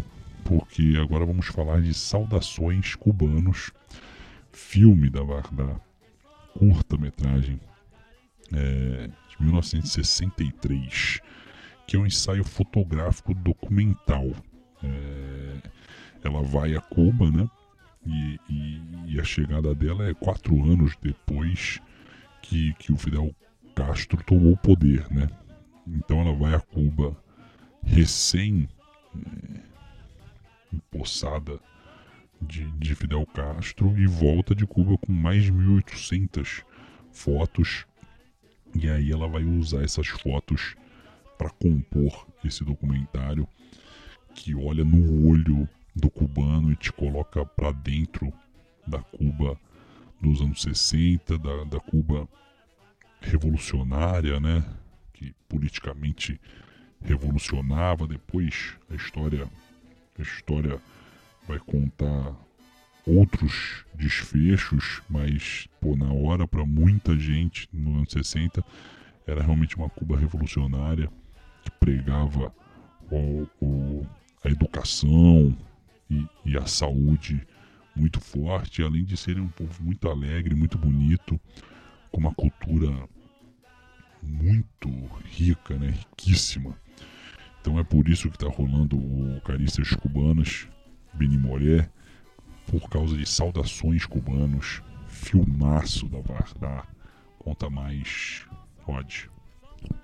[0.43, 3.71] porque agora vamos falar de Saudações Cubanos,
[4.51, 5.79] filme da Varda,
[6.57, 7.59] curta-metragem
[8.53, 11.21] é, de 1963,
[11.87, 14.27] que é um ensaio fotográfico documental.
[14.83, 15.69] É,
[16.23, 17.49] ela vai a Cuba, né?
[18.05, 18.81] E, e,
[19.13, 21.79] e, a chegada dela é quatro anos depois
[22.41, 23.33] que, que o Fidel
[23.75, 25.27] Castro tomou o poder, né?
[25.87, 27.15] Então ela vai a Cuba
[27.83, 28.67] recém
[29.15, 29.59] é,
[30.73, 31.59] empossada
[32.41, 36.63] de, de Fidel Castro e volta de Cuba com mais de 1.800
[37.11, 37.85] fotos.
[38.73, 40.75] E aí ela vai usar essas fotos
[41.37, 43.47] para compor esse documentário
[44.33, 48.31] que olha no olho do cubano e te coloca para dentro
[48.87, 49.59] da Cuba
[50.21, 52.27] dos anos 60, da, da Cuba
[53.21, 54.63] revolucionária, né?
[55.13, 56.39] Que politicamente
[57.01, 58.07] revolucionava.
[58.07, 59.47] Depois a história
[60.19, 60.79] a história
[61.47, 62.35] vai contar
[63.05, 68.63] outros desfechos, mas pô, na hora para muita gente no ano 60
[69.25, 71.09] era realmente uma Cuba revolucionária
[71.63, 72.53] que pregava
[73.09, 74.07] o, o,
[74.43, 75.55] a educação
[76.09, 77.45] e, e, a saúde
[77.95, 81.39] muito forte, além de serem um povo muito alegre, muito bonito,
[82.11, 82.91] com uma cultura
[84.21, 84.89] muito
[85.25, 86.75] rica, né, riquíssima.
[87.59, 90.67] Então é por isso que está rolando o Carícias Cubanas,
[91.13, 91.89] Beni Moré,
[92.67, 96.87] por causa de saudações cubanos, filmaço da Vardar.
[97.37, 98.45] Conta mais,
[98.83, 99.25] Rod.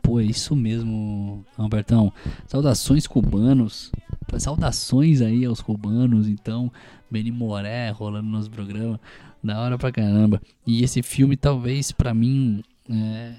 [0.02, 2.12] Pô, é isso mesmo, Albertão.
[2.46, 3.92] Saudações cubanos.
[4.38, 6.72] Saudações aí aos cubanos, então.
[7.10, 9.00] Beni Moré rolando nos programas.
[9.48, 10.42] Da hora pra caramba.
[10.66, 13.34] E esse filme, talvez, para mim, é,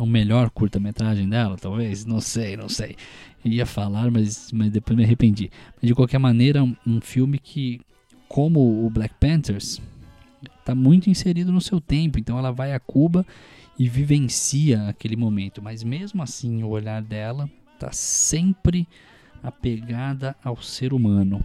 [0.00, 2.96] o melhor curta-metragem dela, talvez, não sei, não sei.
[3.44, 5.48] Ia falar, mas, mas depois me arrependi.
[5.76, 7.80] Mas de qualquer maneira, um, um filme que,
[8.26, 9.80] como o Black Panthers,
[10.58, 12.18] está muito inserido no seu tempo.
[12.18, 13.24] Então ela vai a Cuba
[13.78, 15.62] e vivencia aquele momento.
[15.62, 18.88] Mas mesmo assim, o olhar dela está sempre
[19.40, 21.44] apegada ao ser humano.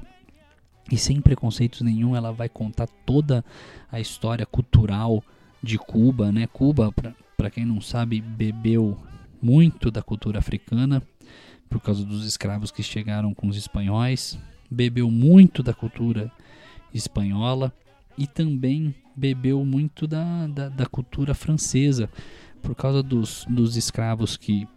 [0.91, 3.45] E sem preconceitos nenhum, ela vai contar toda
[3.89, 5.23] a história cultural
[5.63, 6.47] de Cuba, né?
[6.47, 6.93] Cuba,
[7.38, 8.97] para quem não sabe, bebeu
[9.41, 11.01] muito da cultura africana
[11.69, 14.38] por causa dos escravos que chegaram com os espanhóis,
[14.69, 16.30] bebeu muito da cultura
[16.93, 17.73] espanhola
[18.17, 22.10] e também bebeu muito da, da, da cultura francesa
[22.62, 24.67] por causa dos, dos escravos que,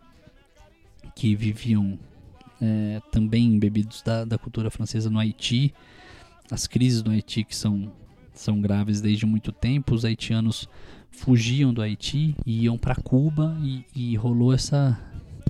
[1.15, 1.99] que viviam
[2.61, 5.75] é, também bebidos da, da cultura francesa no Haiti,
[6.51, 7.93] as crises do Haiti que são
[8.35, 9.95] são graves desde muito tempo.
[9.95, 10.69] Os haitianos
[11.11, 14.99] fugiam do Haiti e iam para Cuba e, e rolou essa,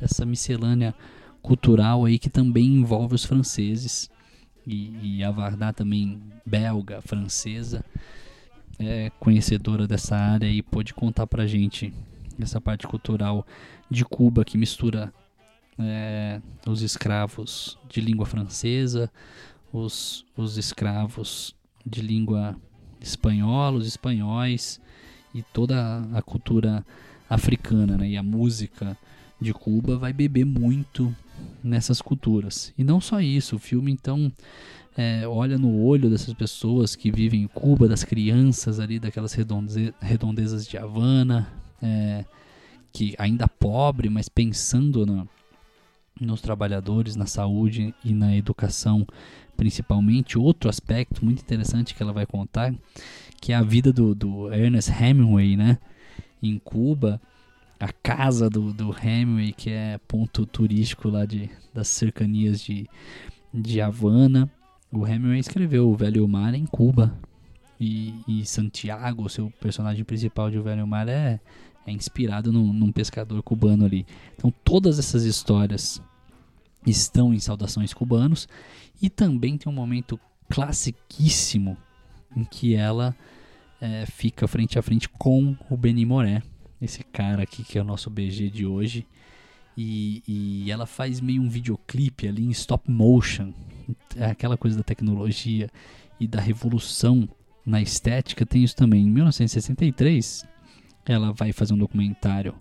[0.00, 0.94] essa miscelânea
[1.40, 4.10] cultural aí que também envolve os franceses
[4.66, 7.84] e, e a Varda também belga, francesa,
[8.78, 11.92] é conhecedora dessa área e pôde contar pra gente
[12.40, 13.46] essa parte cultural
[13.90, 15.12] de Cuba que mistura
[15.78, 19.10] é, os escravos de língua francesa,
[19.74, 21.52] os, os escravos
[21.84, 22.56] de língua
[23.00, 24.80] espanhola, os espanhóis
[25.34, 26.86] e toda a cultura
[27.28, 28.10] africana né?
[28.10, 28.96] e a música
[29.40, 31.14] de Cuba vai beber muito
[31.62, 32.72] nessas culturas.
[32.78, 34.32] E não só isso, o filme então
[34.96, 39.92] é, olha no olho dessas pessoas que vivem em Cuba, das crianças ali, daquelas redonde
[40.00, 42.24] redondezas de Havana, é,
[42.92, 45.26] que ainda pobre, mas pensando na,
[46.20, 49.04] nos trabalhadores, na saúde e na educação,
[49.56, 50.38] principalmente.
[50.38, 52.74] Outro aspecto muito interessante que ela vai contar,
[53.40, 55.78] que é a vida do, do Ernest Hemingway, né,
[56.42, 57.20] em Cuba
[57.84, 62.88] a casa do, do Hemingway, que é ponto turístico lá de, das cercanias de,
[63.52, 64.50] de Havana.
[64.90, 67.14] O Hemingway escreveu O Velho Mar em Cuba.
[67.78, 71.40] E, e Santiago, seu personagem principal de O Velho Mar, é,
[71.86, 74.06] é inspirado num, num pescador cubano ali.
[74.34, 76.00] Então todas essas histórias
[76.86, 78.48] estão em Saudações Cubanos.
[79.00, 80.18] E também tem um momento
[80.50, 81.76] classiquíssimo
[82.36, 83.14] em que ela
[83.80, 86.42] é, fica frente a frente com o Benny Moré
[86.84, 89.06] esse cara aqui que é o nosso BG de hoje.
[89.76, 93.52] E, e ela faz meio um videoclipe ali em stop motion.
[94.14, 95.68] É aquela coisa da tecnologia
[96.20, 97.28] e da revolução
[97.66, 99.02] na estética tem isso também.
[99.02, 100.46] Em 1963,
[101.04, 102.54] ela vai fazer um documentário,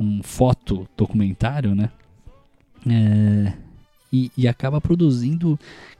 [0.00, 1.90] um foto documentário, né?
[2.88, 3.52] É,
[4.12, 5.58] e, e, acaba produzindo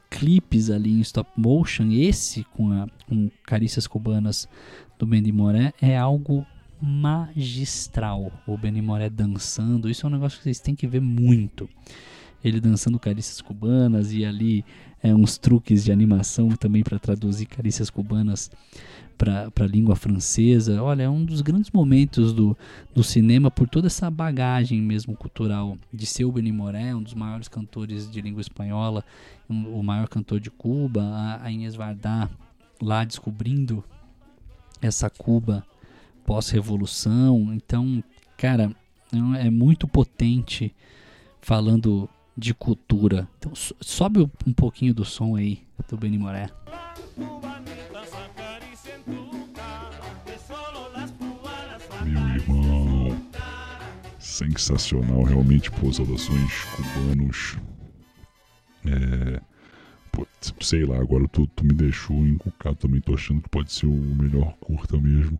[0.09, 1.89] clipes ali em stop motion.
[1.91, 4.47] Esse com, a, com Carícias Cubanas
[4.99, 6.45] do Bendy Moré é algo
[6.81, 8.31] magistral.
[8.45, 11.69] O Benny Moré dançando, isso é um negócio que vocês têm que ver muito.
[12.43, 14.65] Ele dançando carícias cubanas e ali
[15.01, 18.51] é, uns truques de animação também para traduzir carícias cubanas
[19.17, 20.81] para a língua francesa.
[20.81, 22.57] Olha, é um dos grandes momentos do,
[22.93, 28.09] do cinema por toda essa bagagem mesmo cultural de Benny Moré, um dos maiores cantores
[28.09, 29.03] de língua espanhola,
[29.49, 32.29] um, o maior cantor de Cuba, a, a Inês Vardá
[32.81, 33.83] lá descobrindo
[34.81, 35.65] essa Cuba
[36.25, 37.53] pós-revolução.
[37.53, 38.03] Então,
[38.37, 38.75] cara,
[39.39, 40.73] é muito potente
[41.41, 43.27] falando de cultura.
[43.37, 46.49] Então, sobe um pouquinho do som aí do Benny Moré.
[54.51, 57.57] Sensacional, realmente, pô, saudações cubanos.
[58.85, 59.41] É,
[60.11, 60.27] pô,
[60.59, 63.91] sei lá, agora tu, tu me deixou encucado também, tô achando que pode ser o
[63.91, 65.39] melhor curta mesmo.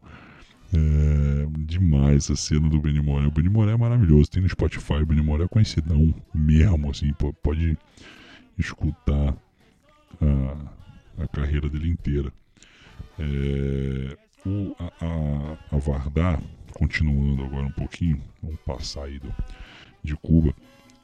[0.75, 3.27] É, demais a cena do Benny Moré.
[3.27, 4.31] O Benny Moré é maravilhoso.
[4.31, 4.93] Tem no Spotify.
[4.93, 7.13] O Benny Moré é conhecidão mesmo, assim.
[7.43, 7.77] Pode
[8.57, 9.35] escutar
[10.19, 12.33] a, a carreira dele inteira.
[13.19, 16.41] É, o, a, a, a Vardar,
[16.73, 19.33] continuando agora um pouquinho, vamos passar aí do,
[20.03, 20.53] de Cuba.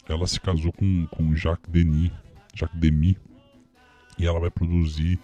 [0.07, 2.11] Ela se casou com, com Jacques Denis,
[2.53, 3.17] Jacques Demy,
[4.17, 5.19] e ela vai produzir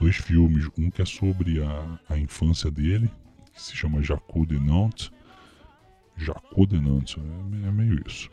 [0.00, 0.68] dois filmes.
[0.78, 3.10] Um que é sobre a, a infância dele,
[3.52, 5.10] que se chama Jacques de Nantes.
[6.16, 8.30] Jacques de Nantes, é, é meio isso.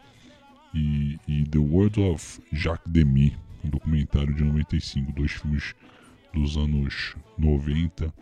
[0.73, 5.73] E, e, The World of Jacques Demy, um documentário de 95, dois filmes
[6.31, 8.13] dos anos 90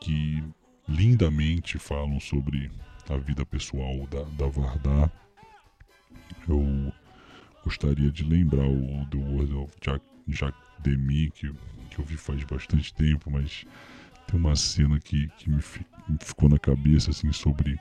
[0.00, 0.42] que
[0.90, 2.70] lindamente falam sobre
[3.08, 5.10] a vida pessoal da, da Vardar.
[6.48, 6.92] Eu
[7.64, 11.52] gostaria de lembrar o The World of Jacques, Jacques Demy, que,
[11.90, 13.64] que eu vi faz bastante tempo, mas
[14.26, 15.62] tem uma cena que, que me,
[16.08, 17.78] me ficou na cabeça assim sobre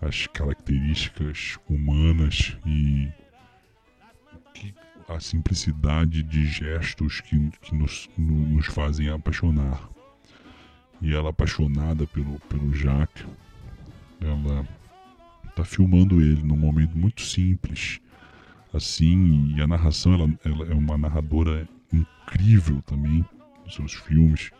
[0.00, 3.10] as características humanas e
[4.54, 4.74] que,
[5.08, 9.91] a simplicidade de gestos que, que nos, no, nos fazem apaixonar.
[11.02, 13.26] E ela apaixonada pelo, pelo Jacques,
[14.20, 14.66] ela
[15.48, 18.00] está filmando ele num momento muito simples,
[18.72, 23.24] assim, e a narração ela, ela é uma narradora incrível também
[23.64, 24.50] nos seus filmes.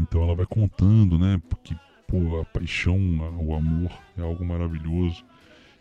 [0.00, 1.40] Então ela vai contando, né?
[1.48, 1.76] Porque
[2.08, 2.98] pô, a paixão,
[3.38, 5.24] o amor é algo maravilhoso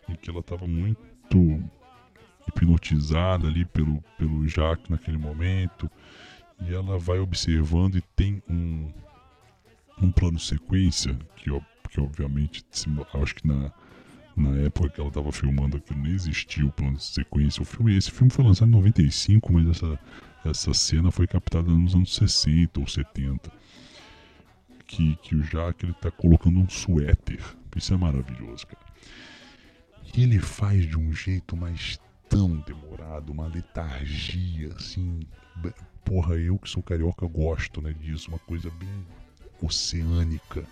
[0.07, 1.61] e que ela estava muito
[2.47, 5.89] hipnotizada ali pelo, pelo Jacques naquele momento
[6.61, 8.89] e ela vai observando e tem um,
[10.01, 11.49] um plano sequência que,
[11.89, 12.63] que obviamente
[13.21, 13.71] acho que na,
[14.35, 17.61] na época que ela estava filmando aquilo não existia o plano sequência.
[17.61, 19.99] O filme, esse filme foi lançado em 95, mas essa
[20.43, 23.51] Essa cena foi captada nos anos 60 ou 70.
[24.87, 27.41] Que, que o Jack ele tá colocando um suéter.
[27.75, 28.85] Isso é maravilhoso, cara.
[30.13, 35.21] E ele faz de um jeito mais tão demorado, uma letargia, assim.
[36.03, 38.29] Porra, eu que sou carioca gosto, né, disso.
[38.29, 39.05] Uma coisa bem
[39.61, 40.63] oceânica.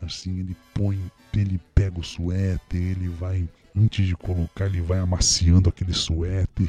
[0.00, 1.00] Assim, ele põe,
[1.34, 6.68] ele pega o suéter, ele vai, antes de colocar, ele vai amaciando aquele suéter.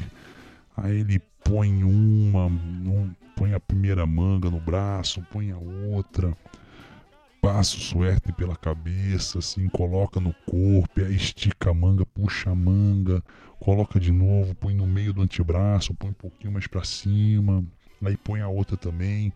[0.76, 6.36] Aí ele põe uma, um, põe a primeira manga no braço, põe a outra
[7.40, 12.54] passa o suéter pela cabeça, assim, coloca no corpo, aí estica a manga, puxa a
[12.54, 13.22] manga,
[13.58, 17.64] coloca de novo, põe no meio do antebraço, põe um pouquinho mais para cima,
[18.04, 19.32] aí põe a outra também,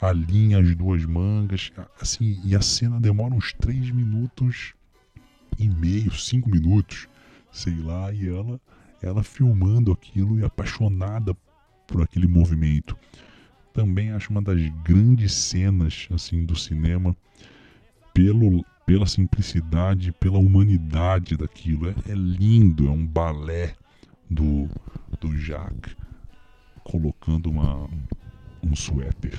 [0.00, 4.74] alinha as duas mangas, assim, e a cena demora uns 3 minutos
[5.58, 7.08] e meio, 5 minutos,
[7.52, 8.60] sei lá, e ela,
[9.02, 11.36] ela filmando aquilo e apaixonada
[11.86, 12.96] por aquele movimento
[13.72, 17.16] também acho uma das grandes cenas assim do cinema
[18.12, 21.88] pelo pela simplicidade, pela humanidade daquilo.
[21.88, 23.76] É, é lindo, é um balé
[24.28, 24.68] do,
[25.20, 25.96] do Jacques
[26.82, 27.88] colocando uma,
[28.60, 29.38] um suéter.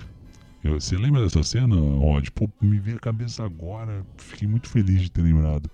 [0.64, 2.30] Você lembra dessa cena, Rod?
[2.30, 4.06] Pô, me veio a cabeça agora.
[4.18, 5.70] Fiquei muito feliz de ter lembrado.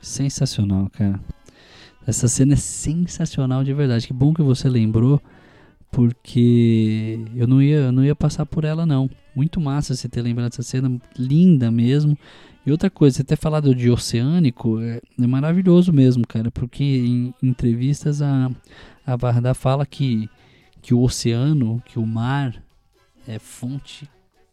[0.00, 1.20] Sensacional, cara.
[2.06, 4.06] Essa cena é sensacional de verdade.
[4.06, 5.20] Que bom que você lembrou
[5.90, 9.10] porque eu não ia, não ia passar por ela não.
[9.34, 12.16] Muito massa você ter lembrado dessa cena, linda mesmo.
[12.64, 17.34] E outra coisa, você ter falado de oceânico, é, é maravilhoso mesmo, cara, porque em,
[17.42, 18.50] em entrevistas a,
[19.06, 20.28] a Varda fala que,
[20.82, 22.62] que o oceano, que o mar
[23.26, 24.08] é fonte,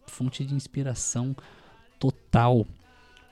[0.07, 1.35] fonte de inspiração
[1.99, 2.65] total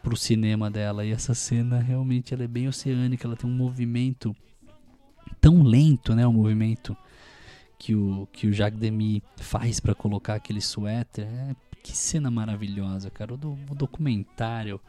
[0.01, 1.05] pro cinema dela.
[1.05, 4.35] E essa cena realmente ela é bem oceânica, ela tem um movimento
[5.39, 6.95] tão lento, né, o movimento
[7.77, 11.25] que o, que o Jacques Demy faz para colocar aquele suéter.
[11.25, 13.33] É, que cena maravilhosa, cara.
[13.33, 14.79] O, do, o documentário,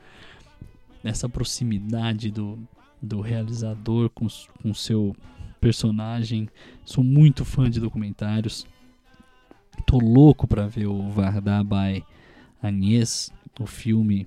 [1.03, 2.59] essa proximidade do,
[3.01, 5.17] do realizador com o seu
[5.59, 6.49] personagem.
[6.85, 8.67] Sou muito fã de documentários.
[9.87, 12.05] Tô louco para ver o Varda by
[12.63, 14.27] Agnès, o filme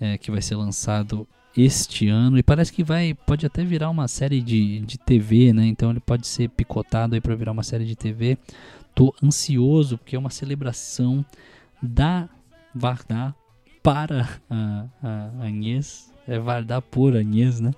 [0.00, 1.26] é, que vai ser lançado
[1.56, 5.66] este ano e parece que vai pode até virar uma série de, de TV, né?
[5.66, 8.36] Então ele pode ser picotado aí para virar uma série de TV.
[8.94, 11.24] Tô ansioso porque é uma celebração
[11.82, 12.28] da
[12.74, 13.34] Vardar
[13.82, 15.46] para a, a
[16.26, 17.72] é Vardar por Agnès, né?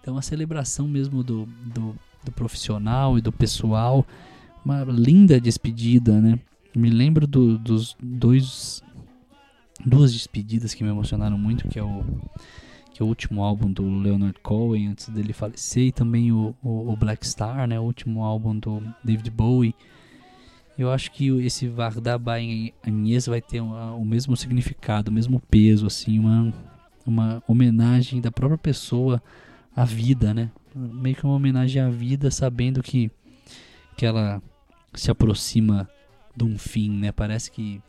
[0.00, 1.94] Então uma celebração mesmo do, do,
[2.24, 4.04] do profissional e do pessoal,
[4.64, 6.38] uma linda despedida, né?
[6.74, 8.82] Me lembro do, dos dois
[9.84, 12.04] duas despedidas que me emocionaram muito, que é o
[12.92, 16.90] que é o último álbum do Leonard Cohen antes dele falecer, e também o, o,
[16.90, 19.72] o Black Star, né, o último álbum do David Bowie.
[20.76, 25.86] Eu acho que esse Varda by Agnès vai ter o mesmo significado, o mesmo peso,
[25.86, 26.52] assim, uma,
[27.06, 29.22] uma homenagem da própria pessoa
[29.76, 30.50] à vida, né?
[30.74, 33.12] Meio que uma homenagem à vida, sabendo que,
[33.98, 34.40] que ela
[34.94, 35.90] se aproxima
[36.34, 37.10] de um fim, né?
[37.10, 37.82] Parece que,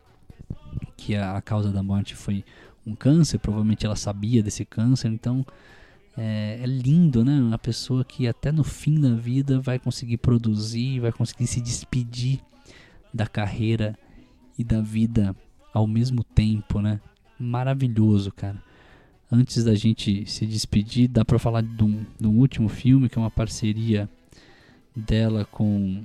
[0.98, 2.44] que a, causa da morte foi
[2.84, 5.46] um câncer, provavelmente ela sabia desse câncer, então
[6.18, 7.40] é, é, lindo, né?
[7.40, 12.40] Uma pessoa que até no fim da vida vai conseguir produzir, vai conseguir se despedir
[13.14, 13.96] da carreira
[14.58, 15.36] e da vida
[15.72, 17.00] ao mesmo tempo, né?
[17.40, 18.60] Maravilhoso, cara.
[19.32, 23.20] Antes da gente se despedir, dá para falar de um, de um último filme que
[23.20, 24.10] é uma parceria
[25.00, 26.04] dela com,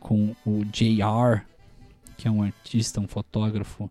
[0.00, 1.42] com o JR,
[2.16, 3.90] que é um artista, um fotógrafo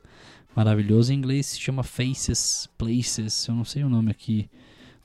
[0.56, 1.14] maravilhoso.
[1.14, 3.48] Em inglês se chama Faces, Places.
[3.48, 4.50] Eu não sei o nome aqui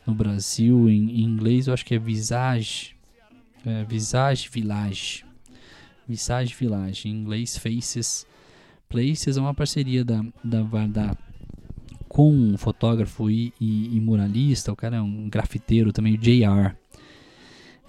[0.07, 0.89] no Brasil.
[0.89, 2.97] Em, em inglês eu acho que é Visage.
[3.65, 5.25] É, Visage Village.
[6.09, 7.09] Visage Village.
[7.09, 8.27] Em inglês, Faces,
[8.89, 9.37] Places.
[9.37, 11.17] É uma parceria da, da Vardar
[12.09, 14.71] com um fotógrafo e, e, e, muralista.
[14.73, 16.77] O cara é um grafiteiro também, o JR.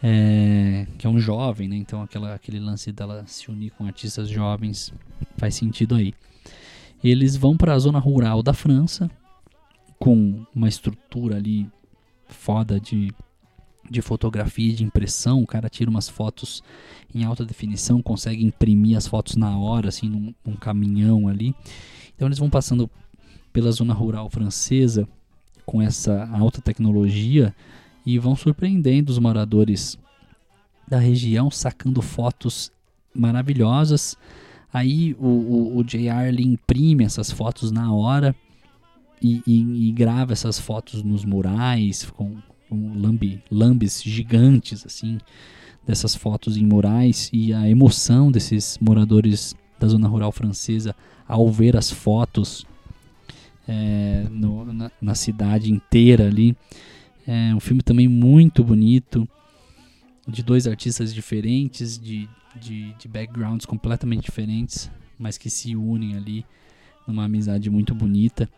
[0.05, 1.77] É, que é um jovem, né?
[1.77, 4.93] Então aquela, aquele lance dela se unir com artistas jovens
[5.37, 6.13] faz sentido aí.
[7.01, 9.09] Eles vão para a zona rural da França,
[9.97, 11.69] com uma estrutura ali
[12.27, 13.13] foda de,
[13.89, 15.41] de fotografia de impressão.
[15.41, 16.61] O cara tira umas fotos
[17.15, 21.55] em alta definição, consegue imprimir as fotos na hora, assim, num, num caminhão ali.
[22.13, 22.89] Então eles vão passando
[23.53, 25.07] pela zona rural francesa
[25.65, 27.55] com essa alta tecnologia
[28.05, 29.97] e vão surpreendendo os moradores
[30.87, 32.71] da região, sacando fotos
[33.13, 34.17] maravilhosas
[34.73, 38.35] Aí o, o, o JR imprime essas fotos na hora
[39.21, 42.37] e, e, e grava essas fotos nos murais com,
[42.67, 45.19] com lambe, lambes gigantes assim
[45.85, 50.95] dessas fotos em murais e a emoção desses moradores da zona rural francesa
[51.27, 52.65] ao ver as fotos
[53.67, 56.57] é, no, na, na, cidade inteira ali.
[57.25, 59.27] É um filme também muito bonito,
[60.27, 66.45] de dois artistas diferentes, de, de, de backgrounds completamente diferentes, mas que se unem ali
[67.07, 68.49] numa amizade muito bonita.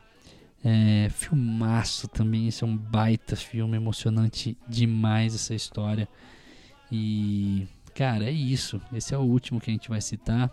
[0.63, 6.07] É, filmaço também, esse é um baita filme, emocionante demais essa história.
[6.91, 8.82] E, cara, é isso.
[8.91, 10.51] Esse é o último que a gente vai citar.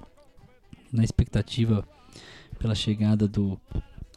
[0.93, 1.89] Na expectativa
[2.59, 3.59] pela chegada do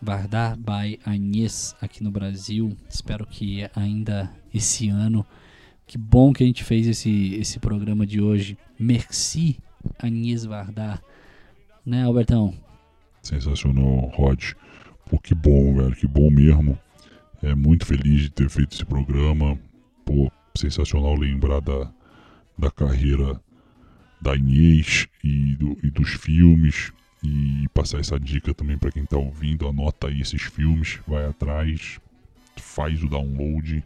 [0.02, 2.76] Vardar by Agnes aqui no Brasil.
[2.90, 5.26] Espero que ainda esse ano.
[5.88, 8.58] Que bom que a gente fez esse, esse programa de hoje.
[8.80, 9.60] Merci,
[10.00, 11.02] Agnes Vardar.
[11.86, 12.54] Né, Albertão?
[13.22, 14.54] Sensacional, Rod.
[15.10, 16.78] Pô, que bom, velho, que bom mesmo.
[17.42, 19.58] É muito feliz de ter feito esse programa.
[20.04, 21.92] Pô, sensacional lembrar da,
[22.58, 23.40] da carreira
[24.22, 26.92] da Inês e, do, e dos filmes.
[27.28, 29.68] E passar essa dica também para quem está ouvindo.
[29.68, 32.00] Anota aí esses filmes, vai atrás,
[32.56, 33.84] faz o download.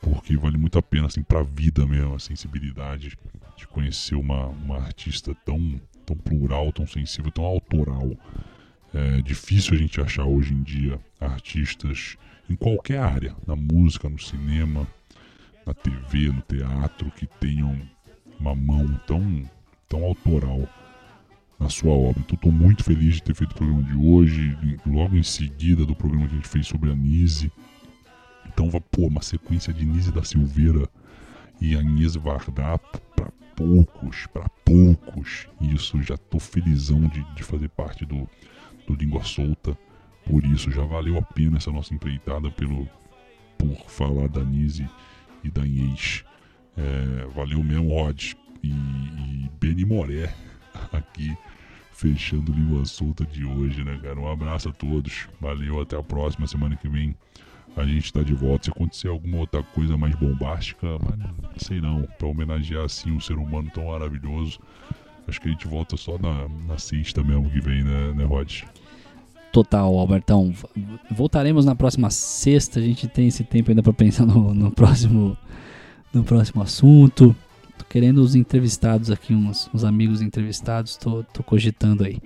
[0.00, 3.16] Porque vale muito a pena, assim, pra vida mesmo, a sensibilidade
[3.56, 8.10] de conhecer uma, uma artista tão, tão plural, tão sensível, tão autoral.
[8.92, 12.16] É difícil a gente achar hoje em dia artistas
[12.50, 14.86] em qualquer área, na música, no cinema,
[15.64, 17.78] na TV, no teatro, que tenham
[18.40, 19.48] uma mão tão,
[19.88, 20.68] tão autoral
[21.58, 22.20] na sua obra.
[22.20, 24.56] Então estou muito feliz de ter feito o programa de hoje,
[24.86, 27.50] logo em seguida do programa que a gente fez sobre a Nise.
[28.46, 30.88] Então, pô, uma sequência de Nise da Silveira
[31.60, 32.78] e Agnès Varda
[33.14, 35.48] para poucos, para poucos.
[35.60, 38.28] Isso, já tô felizão de, de fazer parte do,
[38.86, 39.76] do Língua Solta.
[40.24, 42.88] Por isso, já valeu a pena essa nossa empreitada pelo,
[43.56, 44.88] por falar da Nise
[45.42, 46.24] e da Inês.
[46.76, 48.32] É, valeu mesmo, Rod.
[48.62, 50.34] E, e Beni Moré
[50.92, 51.36] aqui,
[51.98, 54.18] fechando Língua Solta de hoje, né, cara?
[54.20, 55.28] Um abraço a todos.
[55.40, 56.46] Valeu, até a próxima.
[56.46, 57.14] Semana que vem
[57.76, 58.66] a gente tá de volta.
[58.66, 62.02] Se acontecer alguma outra coisa mais bombástica, mas não sei não.
[62.16, 64.60] Pra homenagear assim um ser humano tão maravilhoso.
[65.26, 68.62] Acho que a gente volta só na, na sexta mesmo que vem, né, né Rod?
[69.52, 70.54] Total, Albertão.
[71.10, 72.78] Voltaremos na próxima sexta.
[72.78, 75.36] A gente tem esse tempo ainda para pensar no, no, próximo,
[76.12, 77.34] no próximo assunto.
[77.88, 80.96] Querendo os entrevistados aqui, uns, uns amigos entrevistados.
[80.96, 82.20] Tô, tô cogitando aí.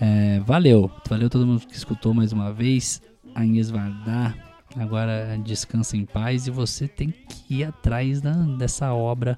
[0.00, 3.02] É, valeu, valeu todo mundo que escutou mais uma vez.
[3.34, 4.36] A Inês Vardar.
[4.76, 9.36] Agora descansa em paz e você tem que ir atrás da, dessa obra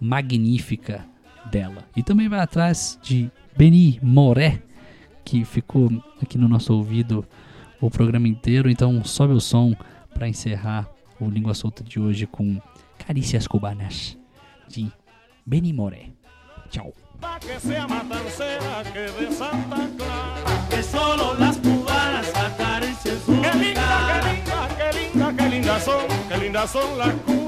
[0.00, 1.04] magnífica
[1.50, 1.84] dela.
[1.96, 4.62] E também vai atrás de Beni Moré
[5.24, 5.90] que ficou
[6.22, 7.26] aqui no nosso ouvido
[7.80, 8.70] o programa inteiro.
[8.70, 9.74] Então sobe o som
[10.14, 10.88] para encerrar
[11.20, 12.60] o Língua Solta de hoje com
[12.98, 14.16] Carícias Cubanas
[14.68, 14.90] de
[15.44, 16.12] Benny Moré.
[16.70, 16.92] Tchau.
[17.40, 24.20] Que sea matancera que de Santa Clara, que solo las cubanas acaricien su Qué linda,
[24.22, 27.40] qué linda, qué linda, qué son, qué lindas son las cubanas.